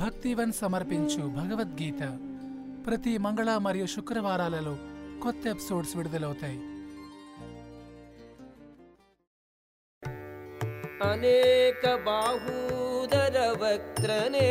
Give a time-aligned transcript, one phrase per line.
[0.00, 2.02] భక్తివన్ సమర్పించు భగవద్గీత.
[2.86, 4.78] ప్రతి మంగళ మరియు శుక్రవారాలలో
[5.22, 6.58] కొత్త ఎపిసోడ్స్ విడుదలవుతాయి.
[11.12, 14.42] అనేక బాహూదర వక్త్రనేత్రం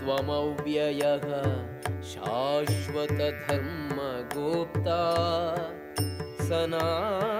[0.00, 1.26] त्वमव्ययः
[3.62, 5.00] शाश्वतधर्मगोप्ता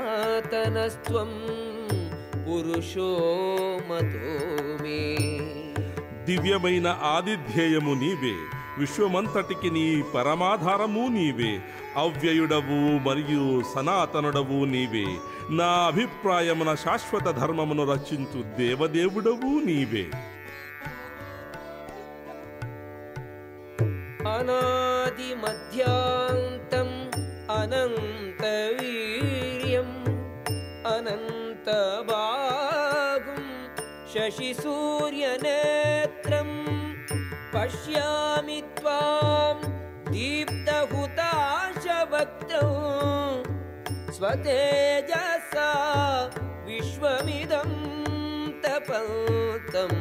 [0.03, 1.33] सनातनस्त्वं
[2.45, 3.11] पुरुषो
[3.91, 4.35] मतो
[4.83, 5.01] मे
[6.27, 8.33] దివ్యమైన ఆదిధ్యేయము నీవే
[8.81, 11.53] విశ్వమంతటికి నీ పరమాధారము నీవే
[11.98, 15.08] అవ్యయుడవు మరియు సనాతనుడవు నీవే.
[15.50, 20.06] నా అభిప్రాయమున శాశ్వత ధర్మమును రచించు దేవదేవుడవు నీవే.
[24.36, 26.90] అనాది మధ్యాంతం
[27.52, 28.44] అనంత
[28.78, 29.90] వీర్యం
[30.88, 31.68] అనంత
[32.12, 33.44] భాగం
[34.14, 36.50] శశి సూర్యనేత్రం
[37.56, 38.35] పశ్యా
[42.16, 42.62] भक्तो
[44.18, 45.70] स्वतेजसा
[46.68, 47.72] विश्वमिदं
[48.64, 50.00] तपतम्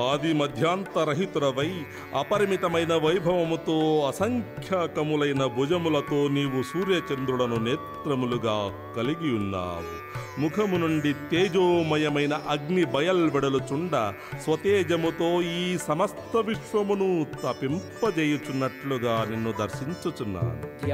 [0.00, 1.72] ఆది మధ్యాంతరహితురవై
[2.14, 10.14] అపరిమితమైన వైభవముతో అసంఖ్యాకములైన భుజములతో నీవు సూర్యచంద్రులను నేత్రములుగా కలిగి ఉన్నావు.
[10.40, 14.12] ముఖము నుండి తేజోమయమైన అగ్ని బయల్వెడలుచుండ
[14.44, 20.84] స్వతేజముతో ఈ సమస్త విశ్వమును తపింపజేయుచున్నట్లుగా నిన్ను దర్శించుచున్నాను.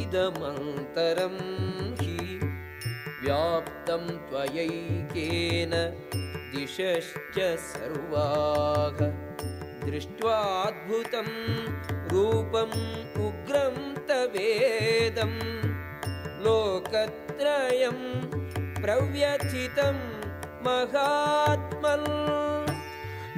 [0.00, 1.38] ఇదమంతరం
[3.22, 5.72] व्याप्तं त्वयैकेन
[6.52, 7.38] दिशश्च
[7.70, 8.98] सर्वाः।
[9.86, 11.28] दृष्ट्वाद्भुतं
[12.12, 12.76] रूपम्
[13.26, 13.76] उग्रं
[14.08, 15.34] तवेदं
[16.44, 17.98] लोकत्रयं
[18.82, 19.98] प्रव्यथितं
[20.66, 22.06] महात्मन्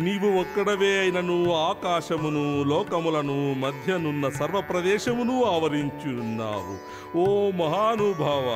[0.04, 7.00] నీవు ఒక్కడవే అయినను ఆకాశమును లోకములను మధ్యనున్న సర్వప్రదేశమును ఆవరించున్నావు.
[7.18, 8.48] ఓ మహానుభావ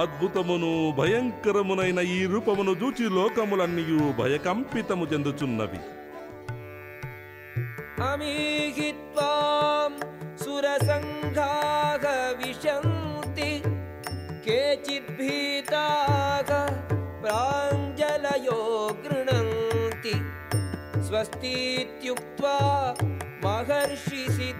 [0.00, 3.84] అద్భుతమును భయంకరమునైన ఈ రూపమును చూచి లోకములన్నీ
[4.22, 5.80] భయకంపితము చెందుచున్నవి.
[10.44, 12.06] సురసంఘాగ
[12.40, 13.50] విశంతి
[14.46, 16.50] కేచిద్భీతాగ
[17.22, 17.73] ప్రాణ
[21.14, 22.54] स्वस्तीत्युक्त्वा
[23.44, 24.54] महर्षिसिद्धसङ्घाः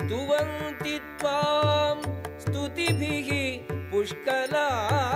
[0.00, 1.96] स्तुवन्ति त्वां
[2.42, 3.30] स्तुतिभिः
[3.92, 5.06] पुष्कलाभिः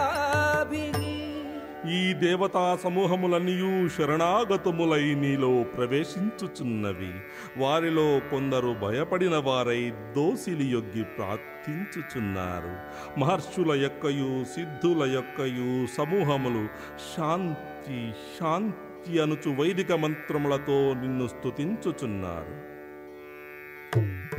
[1.88, 7.12] ఈ దేవతా సమూహములన్నీ శరణాగతములై నీలో ప్రవేశించుచున్నవి.
[7.56, 12.76] వారిలో కొందరు భయపడిన వారై దోసిలి యొగ్గి ప్రార్థించుచున్నారు.
[13.20, 16.68] మహర్షుల యొక్కయు సిద్ధుల యొక్కయు సమూహములు
[17.16, 22.70] శాంతి శాంతి అనుచు వైదిక మంత్రములతో నిన్ను స్తుతించుచున్నారు.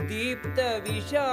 [0.08, 1.28] దీప్త విషా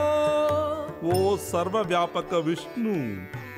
[1.13, 2.94] ओ सर्वव्यापक विष्णु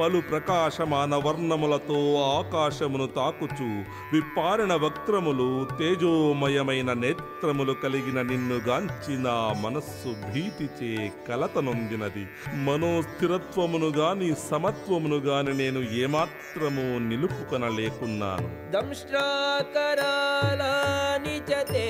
[0.01, 3.83] పలు ప్రకాశమాన వర్ణములతో ఆకాశమును తాకుచు
[4.13, 9.27] విప్పారిన వక్త్రములు తేజోమయమైన నేత్రములు కలిగిన నిన్ను గాంచిన
[9.59, 18.71] మనస్సు భీతిచే కలత నొందినది మనోస్థిరత్వమును గాని సమత్వమును గాని నేను ఏమాత్రము నిలుపుకొనలేకున్నాను.
[18.71, 21.87] దంష్ట్రాకరాలాని చతే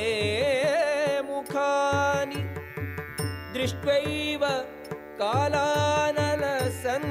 [5.22, 7.11] కాలానల సంగ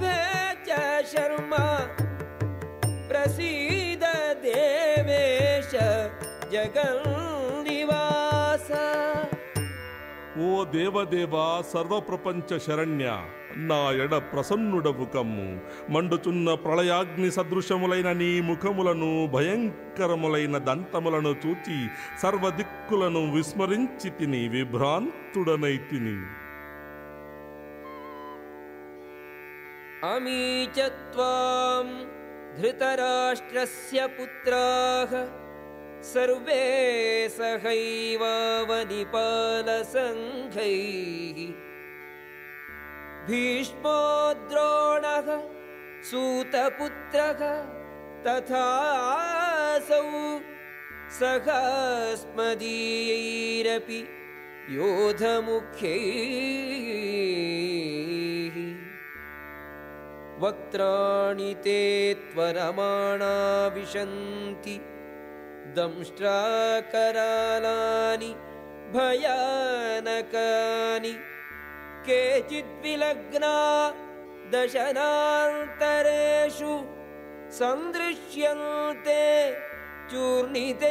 [0.00, 0.18] लभे
[0.66, 0.68] च
[1.10, 1.64] शर्मा
[3.10, 4.04] प्रसीद
[4.46, 5.72] देवेश
[6.54, 8.68] जगन्निवास
[10.44, 11.34] ఓ దేవదేవ
[11.70, 13.04] సర్వప్రపంచ శరణ్య
[13.68, 15.46] నా ఎడ ప్రసన్నుడవు కమ్ము
[15.94, 21.78] మండుచున్న ప్రళయాగ్ని సదృశములైన నీ ముఖములను భయంకరములైన దంతములను చూచి
[22.22, 26.16] సర్వదిక్కులను విస్మరించి తిని విభ్రాంతుడనై తిని
[30.03, 31.87] अमी च त्वां
[32.59, 35.11] धृतराष्ट्रस्य पुत्राः
[36.11, 36.63] सर्वे
[37.33, 38.31] सहैवावनिपालसङ्घैः।
[43.27, 43.99] भीष्मो
[44.49, 45.29] द्रोणः
[46.09, 47.41] सूतपुत्रः
[48.25, 50.01] तथासौ
[51.19, 52.41] सखास्मदीयैरपि
[54.79, 56.01] योधमुख्यैः
[60.42, 61.80] वक्त्राणि ते
[62.32, 63.34] त्वरमाणा
[63.74, 64.76] विशन्ति
[65.78, 67.12] दंष्ट्राकरालानि
[68.96, 69.94] भयानकानि
[72.08, 73.54] केचिद्विलग्ना
[74.52, 75.84] दशनान्तरेषु
[77.58, 79.22] सन्दृश्यन्ते
[80.10, 80.82] चूर्णितैः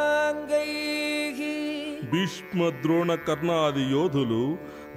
[0.00, 1.40] उत्तमाङ्गैः
[2.12, 4.44] భీష్మ ద్రోణ కర్ణాది యోధులు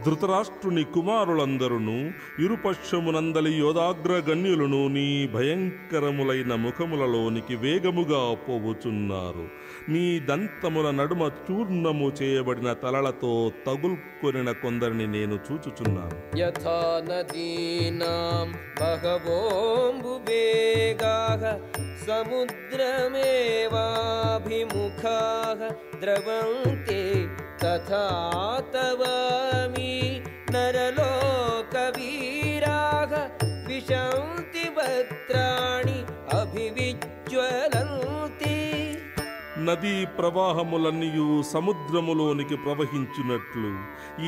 [0.09, 1.97] ధృతరాష్ట్రుని కుమారులందరును
[2.39, 9.45] ఇరుపక్షమునందలి యోధాగ్రగణ్యులను నీ భయంకరములైన ముఖములలోనికి వేగముగా పోవుచున్నారు.
[9.89, 16.17] నీ దంతముల నడుమ చూర్ణము చేయబడిన తలలతో తగుల్కొనిన కొందరిని నేను చూచుచున్నాను.
[22.07, 23.19] సముద్రమేవాభిముఖా
[26.01, 27.01] ద్రవంతే
[27.64, 28.04] तथा
[28.74, 29.92] तवामि
[31.76, 33.14] नरलोकवीराः
[33.68, 35.98] विशन्ति वक्त्राणि
[36.40, 37.80] अभिविज्वलन्ति
[39.66, 43.70] నదీ ప్రవాహములన్నీయు సముద్రములోనికి ప్రవహించున్నట్లు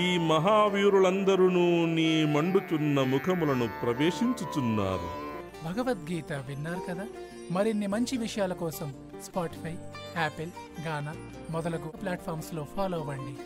[0.02, 1.48] ఈ మహావీరులందరూ
[1.96, 5.10] నీ మండుచున్న ముఖములను ప్రవేశించుచున్నారు
[5.66, 7.06] భగవద్గీత విన్నారు కదా
[7.56, 8.90] మరిన్ని మంచి విషయాల కోసం
[9.23, 9.79] స్పాటిఫై
[10.17, 10.51] యాపిల్
[10.87, 11.15] గానా
[11.51, 13.37] మొదలగు ప్లాట్ఫామ్స్లో ఫాలో అవ్వండి.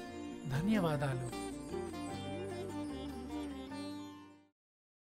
[0.51, 1.54] ధన్యవాదాలు.